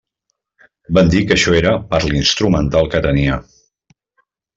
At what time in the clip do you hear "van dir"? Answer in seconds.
0.97-1.19